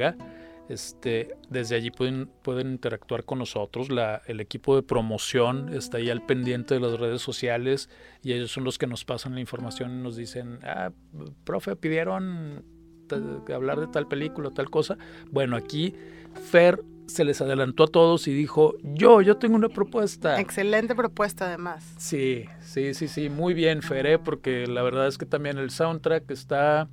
[0.70, 3.90] Este, desde allí pueden, pueden interactuar con nosotros.
[3.90, 7.90] La, el equipo de promoción está ahí al pendiente de las redes sociales
[8.24, 10.92] y ellos son los que nos pasan la información y nos dicen, ah,
[11.44, 12.64] profe, pidieron
[13.08, 14.98] ta- hablar de tal película, tal cosa.
[15.30, 15.94] Bueno, aquí
[16.50, 16.82] Fer
[17.12, 20.40] se les adelantó a todos y dijo, yo, yo tengo una propuesta.
[20.40, 21.86] Excelente propuesta además.
[21.98, 24.18] Sí, sí, sí, sí, muy bien, Fer, ¿eh?
[24.20, 26.88] porque la verdad es que también el soundtrack está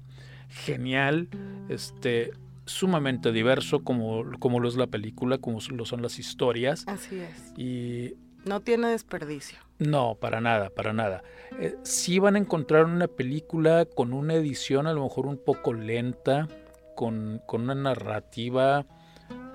[0.49, 1.29] genial,
[1.69, 2.33] este,
[2.67, 6.85] sumamente diverso como, como lo es la película, como lo son las historias.
[6.87, 7.53] Así es.
[7.59, 8.15] Y
[8.45, 9.59] No tiene desperdicio.
[9.79, 11.23] no, para nada, para nada.
[11.61, 15.73] Eh, sí van a encontrar una película con una edición a lo mejor un poco
[15.73, 16.49] lenta,
[16.95, 18.85] con, con una narrativa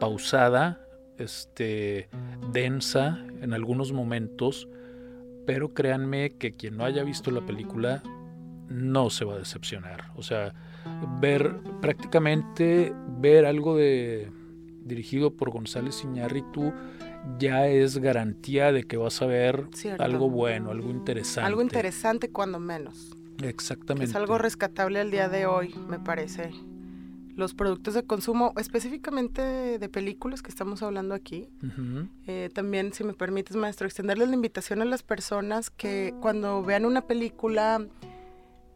[0.04, 0.86] pausada,
[1.18, 2.10] este,
[2.51, 4.68] densa en algunos momentos,
[5.45, 8.04] pero créanme que quien no haya visto la película
[8.68, 10.12] no se va a decepcionar.
[10.18, 10.54] O sea,
[11.22, 14.30] ver prácticamente ver algo de
[14.84, 16.74] dirigido por González Iñárritu
[17.39, 20.04] ya es garantía de que vas a ver Cierto.
[20.04, 21.47] algo bueno, algo interesante.
[21.47, 23.16] Algo interesante cuando menos.
[23.41, 24.10] Exactamente.
[24.10, 26.51] Es algo rescatable al día de hoy, me parece.
[27.36, 29.42] Los productos de consumo, específicamente
[29.80, 31.50] de películas que estamos hablando aquí.
[32.28, 36.86] Eh, también, si me permites, maestro, extenderles la invitación a las personas que cuando vean
[36.86, 37.86] una película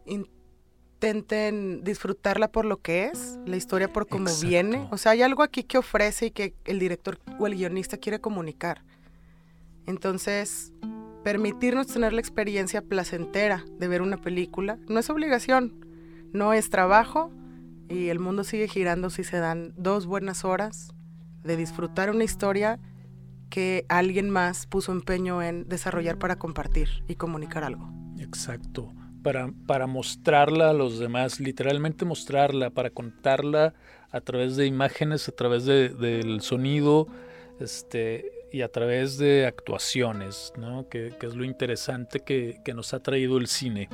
[0.05, 0.27] in-
[0.99, 4.47] intenten disfrutarla por lo que es, la historia por cómo Exacto.
[4.47, 4.87] viene.
[4.89, 8.19] O sea, hay algo aquí que ofrece y que el director o el guionista quiere
[8.19, 8.81] comunicar.
[9.85, 10.73] Entonces,
[11.23, 15.85] permitirnos tener la experiencia placentera de ver una película no es obligación,
[16.33, 17.31] no es trabajo
[17.89, 20.93] y el mundo sigue girando si se dan dos buenas horas
[21.43, 22.79] de disfrutar una historia
[23.49, 27.89] que alguien más puso empeño en desarrollar para compartir y comunicar algo.
[28.19, 28.91] Exacto.
[29.23, 33.73] Para, para mostrarla a los demás, literalmente mostrarla, para contarla
[34.11, 37.07] a través de imágenes, a través de- del sonido,
[37.59, 40.87] este, y a través de actuaciones, ¿no?
[40.89, 43.89] Que, que es lo interesante que, nos ha traído el cine.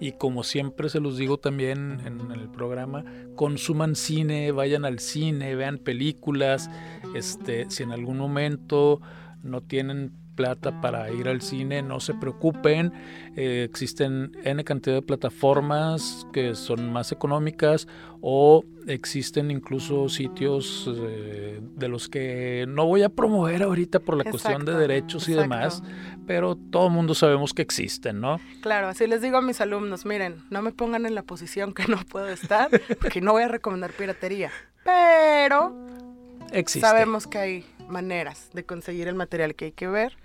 [0.00, 3.04] Y como siempre se los digo también en el programa,
[3.34, 6.70] consuman cine, vayan al cine, vean películas,
[7.14, 9.00] este, si en algún momento
[9.42, 12.92] no tienen plata para ir al cine, no se preocupen,
[13.34, 17.88] eh, existen N cantidad de plataformas que son más económicas
[18.20, 24.30] o existen incluso sitios eh, de los que no voy a promover ahorita por la
[24.30, 25.54] cuestión de derechos y exacto.
[25.54, 25.82] demás,
[26.24, 28.40] pero todo el mundo sabemos que existen, ¿no?
[28.62, 31.88] Claro, así les digo a mis alumnos, miren, no me pongan en la posición que
[31.88, 32.70] no puedo estar,
[33.00, 34.52] porque no voy a recomendar piratería.
[34.84, 35.74] Pero
[36.52, 36.86] Existe.
[36.86, 40.16] sabemos que hay maneras de conseguir el material que hay que ver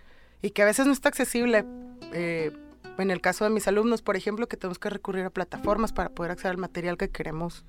[0.44, 1.66] y que a veces no está accesible.
[2.14, 2.52] eh,
[3.00, 6.10] en el caso de mis alumnos, por ejemplo, que tenemos que recurrir a plataformas para
[6.10, 7.66] poder acceder al material que queremos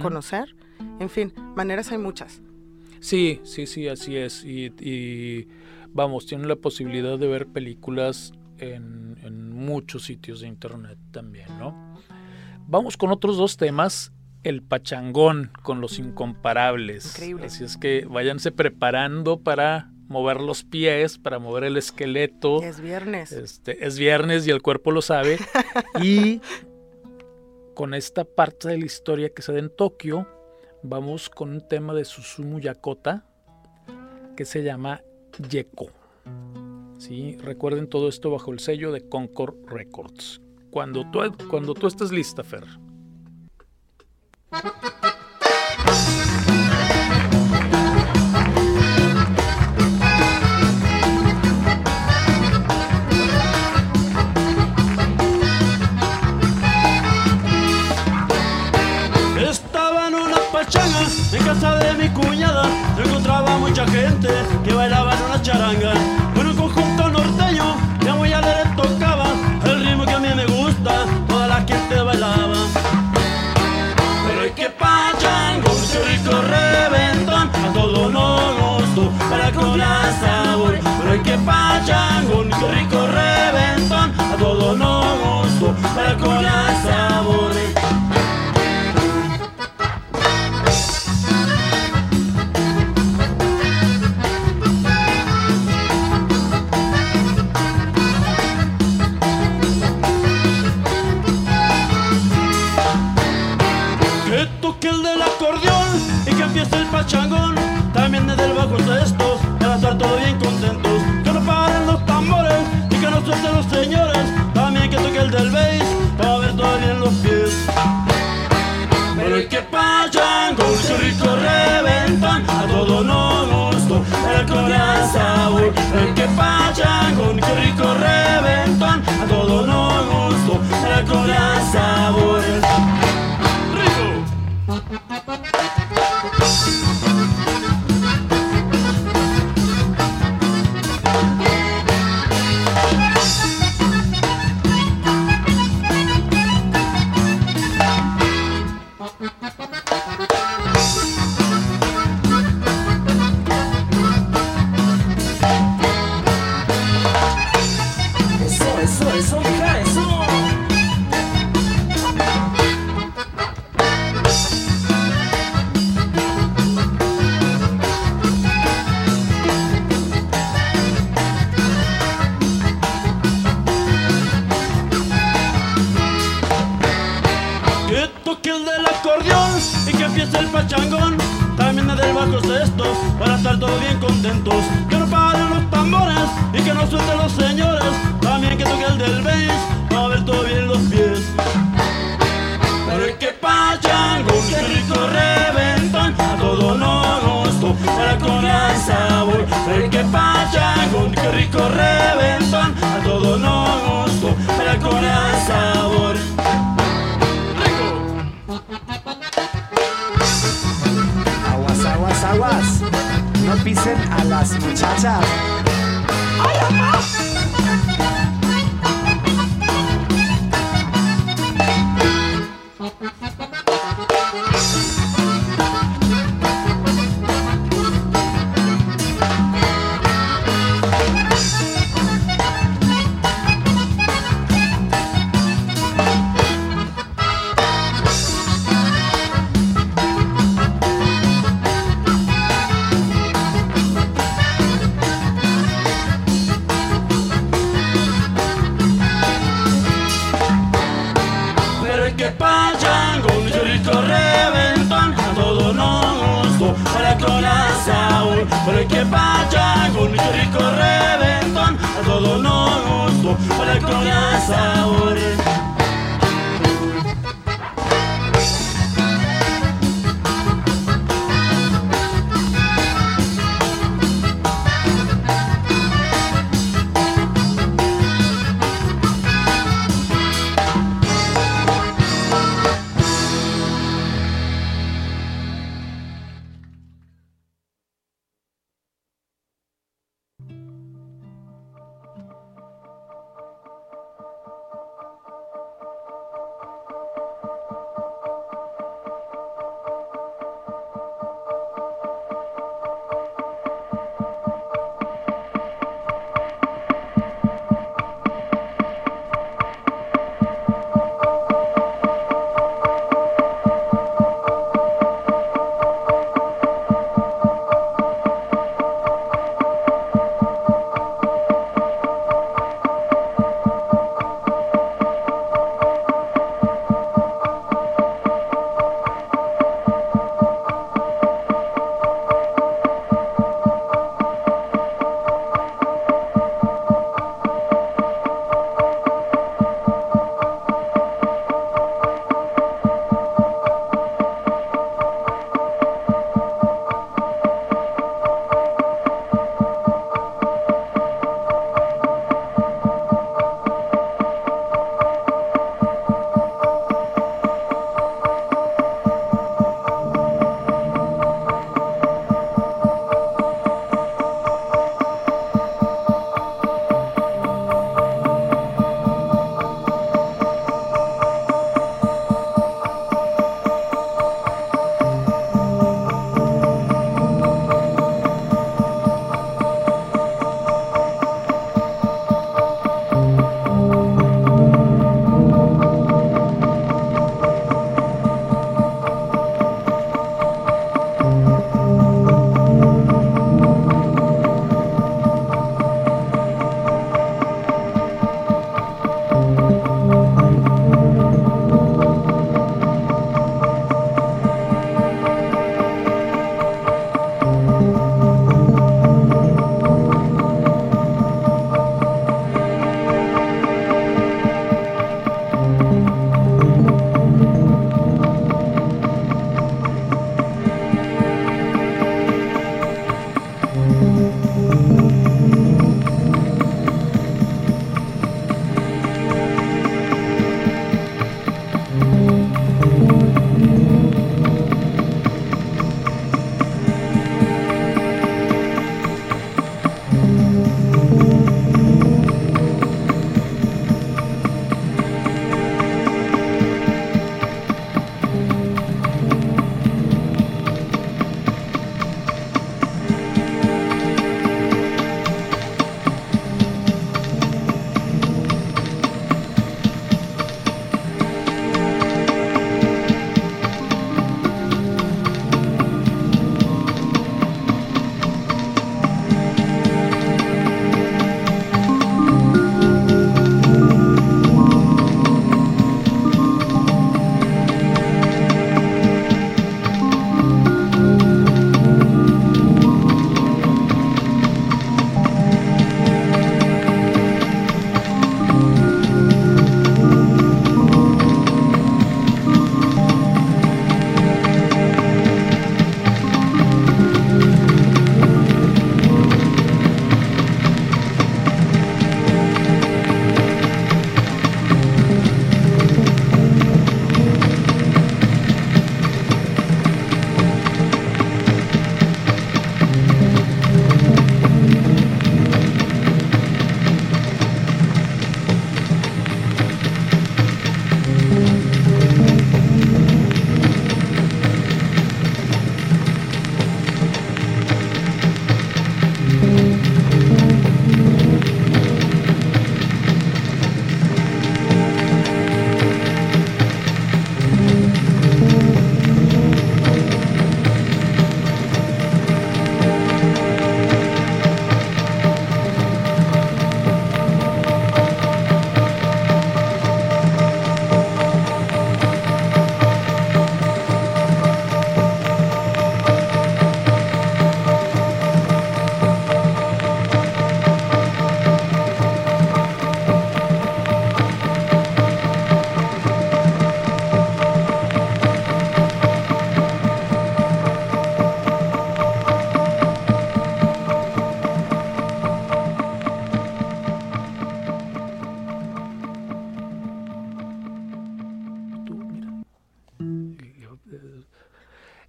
[0.00, 0.54] conocer.
[1.00, 2.42] En fin, maneras hay muchas.
[3.00, 4.44] Sí, sí, sí, así es.
[4.44, 5.48] Y, y,
[5.92, 11.96] vamos, tienen la posibilidad de ver películas en, en muchos sitios de internet también, ¿no?
[12.66, 14.12] Vamos con otros dos temas.
[14.44, 17.06] El pachangón con los incomparables.
[17.06, 17.46] Increíble.
[17.46, 22.62] Así es que váyanse preparando para mover los pies, para mover el esqueleto.
[22.62, 23.32] Es viernes.
[23.32, 25.38] Este, es viernes y el cuerpo lo sabe.
[26.02, 26.40] y
[27.74, 30.28] con esta parte de la historia que se da en Tokio,
[30.82, 33.24] vamos con un tema de Susumu Yakota
[34.36, 35.02] que se llama
[35.50, 35.90] Yeko.
[36.98, 37.36] ¿Sí?
[37.38, 40.40] Recuerden todo esto bajo el sello de Concord Records.
[40.70, 42.64] Cuando tú, cuando tú estés lista, Fer.
[61.52, 62.64] Casa de mi cuñada.
[62.96, 64.28] Se encontraba mucha gente
[64.64, 65.92] que bailaba en una charanga.
[66.34, 69.21] Con un conjunto norteño que a muy alegre tocaba.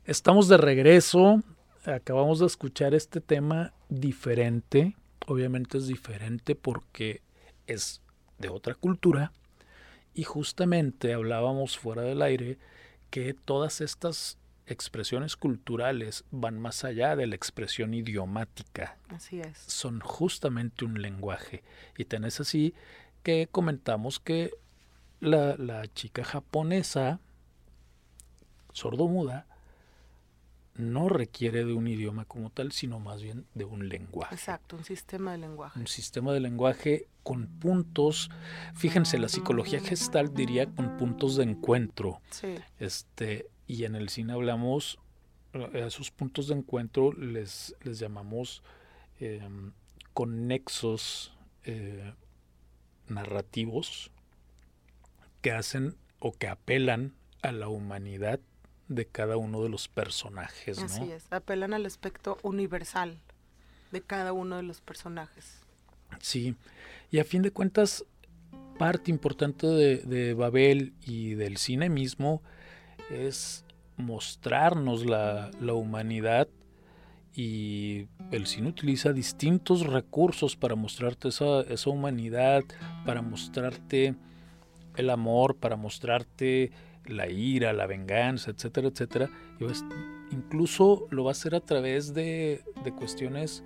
[0.05, 1.41] Estamos de regreso.
[1.85, 4.97] Acabamos de escuchar este tema diferente.
[5.27, 7.21] Obviamente es diferente porque
[7.67, 8.01] es
[8.37, 9.31] de otra cultura.
[10.13, 12.57] Y justamente hablábamos fuera del aire
[13.11, 14.37] que todas estas
[14.67, 18.97] expresiones culturales van más allá de la expresión idiomática.
[19.07, 19.57] Así es.
[19.57, 21.63] Son justamente un lenguaje.
[21.97, 22.73] Y tenés así
[23.23, 24.51] que comentamos que
[25.21, 27.21] la, la chica japonesa,
[28.73, 29.47] sordomuda,
[30.75, 34.33] no requiere de un idioma como tal, sino más bien de un lenguaje.
[34.33, 35.79] Exacto, un sistema de lenguaje.
[35.79, 38.31] Un sistema de lenguaje con puntos,
[38.75, 42.21] fíjense, la psicología gestal diría con puntos de encuentro.
[42.31, 42.55] Sí.
[42.79, 44.99] Este, y en el cine hablamos,
[45.53, 48.63] a esos puntos de encuentro les, les llamamos
[49.19, 49.47] eh,
[50.13, 51.33] conexos
[51.65, 52.13] eh,
[53.07, 54.11] narrativos
[55.41, 58.39] que hacen o que apelan a la humanidad
[58.87, 60.85] de cada uno de los personajes, ¿no?
[60.85, 63.17] Así es, apelan al aspecto universal
[63.91, 65.59] de cada uno de los personajes.
[66.19, 66.55] Sí,
[67.11, 68.05] y a fin de cuentas,
[68.77, 72.41] parte importante de, de Babel y del cine mismo
[73.09, 73.65] es
[73.97, 76.47] mostrarnos la, la humanidad
[77.35, 82.63] y el cine utiliza distintos recursos para mostrarte esa, esa humanidad,
[83.05, 84.15] para mostrarte
[84.95, 86.71] el amor, para mostrarte
[87.05, 89.29] la ira, la venganza, etcétera, etcétera.
[89.59, 89.65] Y
[90.33, 93.63] incluso lo va a hacer a través de, de cuestiones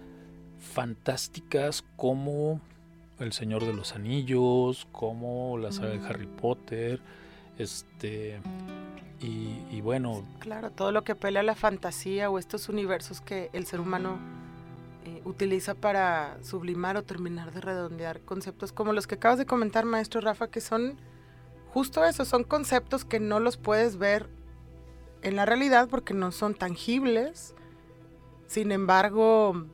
[0.60, 2.62] fantásticas como
[3.20, 7.00] El Señor de los Anillos, como la saga de Harry Potter,
[7.58, 8.40] este
[9.20, 13.50] y, y bueno, Claro, todo lo que apela a la fantasía o estos universos que
[13.54, 14.20] el ser humano
[15.06, 19.86] eh, utiliza para sublimar o terminar de redondear conceptos como los que acabas de comentar,
[19.86, 20.98] maestro Rafa, que son
[21.78, 24.28] justo eso, son conceptos que no los puedes ver
[25.22, 27.54] en la realidad porque no son tangibles,
[28.48, 29.66] sin embargo,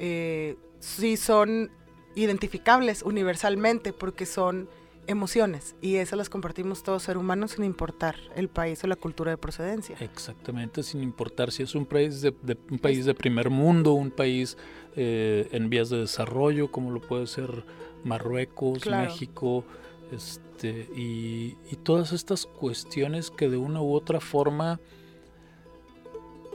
[0.00, 1.70] eh, sí son
[2.16, 4.68] identificables universalmente porque son
[5.06, 9.30] emociones y esas las compartimos todos ser humanos sin importar el país o la cultura
[9.30, 9.96] de procedencia.
[10.00, 14.10] Exactamente, sin importar si es un país de, de- un país de primer mundo, un
[14.10, 14.56] país
[14.96, 17.64] eh, en vías de desarrollo, como lo puede ser
[18.02, 19.04] Marruecos, Claro.
[19.08, 19.64] México,
[20.10, 24.80] este, y, y todas estas cuestiones que de una u otra forma,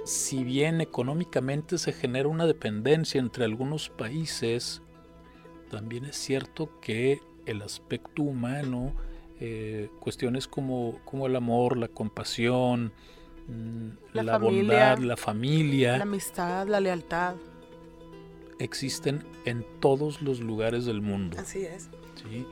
[0.05, 4.81] si bien económicamente se genera una dependencia entre algunos países,
[5.69, 8.93] también es cierto que el aspecto humano,
[9.39, 12.93] eh, cuestiones como, como el amor, la compasión,
[13.47, 17.35] mm, La la, familia, bondad, la familia, La amistad, la lealtad.
[18.59, 21.37] existen en todos los lugares del mundo.
[21.39, 21.89] Así es.
[22.15, 22.45] ¿sí?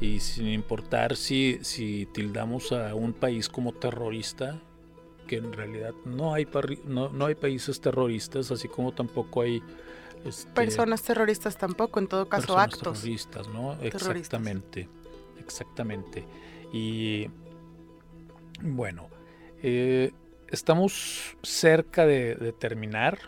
[0.00, 4.60] Y sin importar si, si tildamos a un país como terrorista,
[5.26, 6.46] que en realidad no hay,
[6.84, 9.62] no, no hay países terroristas, así como tampoco hay...
[10.24, 13.00] este, Personas terroristas tampoco, en todo caso personas actos.
[13.00, 13.76] terroristas, ¿no?
[13.76, 14.16] terroristas.
[14.16, 14.88] Exactamente,
[15.40, 16.24] exactamente.
[16.72, 17.28] Y
[18.62, 19.08] bueno,
[19.62, 20.12] eh,
[20.48, 23.18] estamos cerca de, de terminar.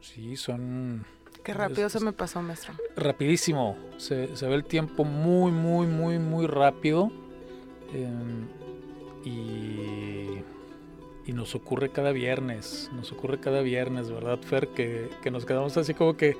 [0.00, 1.04] Sí, son
[1.44, 2.74] Qué rápido es- se me pasó, maestro.
[2.96, 3.76] rapidísimo.
[3.96, 7.10] Se, se ve el tiempo muy, muy, muy, muy rápido.
[7.92, 8.46] em,
[9.24, 10.40] y,
[11.26, 12.90] y nos ocurre cada viernes.
[12.94, 14.68] Nos ocurre cada viernes, ¿verdad, Fer?
[14.68, 16.36] Que, que nos quedamos así como que.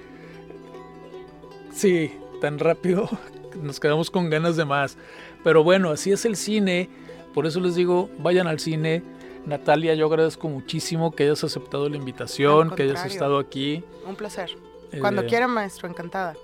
[1.72, 3.08] Sí, tan rápido.
[3.62, 4.96] Nos quedamos con ganas de más.
[5.42, 6.88] Pero bueno, así es el cine.
[7.34, 9.02] Por eso les digo, vayan al cine.
[9.44, 13.82] Natalia, yo agradezco muchísimo que hayas aceptado la invitación, que hayas estado aquí.
[14.06, 14.50] Un placer.
[14.98, 16.34] Cuando Eh, quiera, maestro, encantada.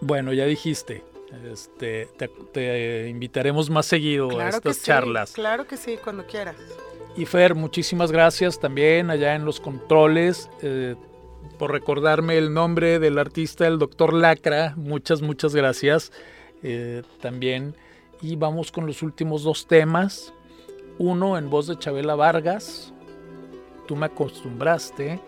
[0.00, 1.04] bueno, ya dijiste.
[1.52, 5.32] Este, te, te invitaremos más seguido a que estas sí, charlas.
[5.32, 6.56] claro que sí, cuando quieras.
[7.16, 10.96] Y Fer, muchísimas gracias también allá en los controles eh,
[11.58, 14.74] por recordarme el nombre del artista, el doctor Lacra.
[14.76, 16.10] Muchas, muchas gracias
[16.64, 17.76] eh, también.
[18.22, 20.32] Y vamos con los últimos dos temas.
[20.98, 22.92] Uno en voz de Chabela Vargas,
[23.86, 25.20] Tú me acostumbraste.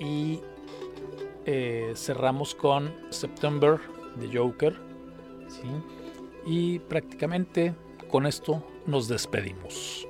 [0.00, 0.40] Y
[1.46, 3.78] eh, cerramos con September
[4.16, 4.74] de Joker.
[5.48, 5.68] ¿sí?
[6.46, 7.74] Y prácticamente
[8.10, 10.06] con esto nos despedimos.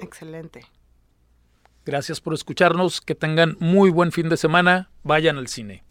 [0.00, 0.64] Excelente.
[1.84, 5.84] Gracias por escucharnos, que tengan muy buen fin de semana, vayan al cine.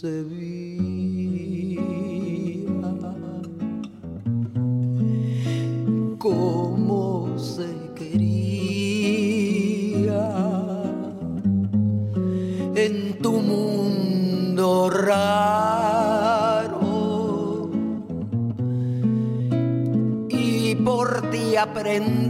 [0.00, 1.80] concebía.
[6.18, 8.30] Cómo se quería
[12.74, 16.80] en tu mundo raro
[20.28, 22.29] y por ti aprendí.